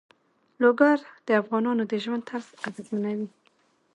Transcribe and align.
لوگر 0.61 0.97
د 1.27 1.29
افغانانو 1.41 1.83
د 1.91 1.93
ژوند 2.03 2.23
طرز 2.29 2.47
اغېزمنوي. 2.67 3.27